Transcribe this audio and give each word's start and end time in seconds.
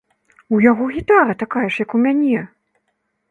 У 0.55 0.61
яго 0.71 0.87
гітара 0.95 1.35
такая 1.43 1.65
ж, 1.73 1.83
як 1.83 1.89
у 1.99 2.03
мяне! 2.05 2.41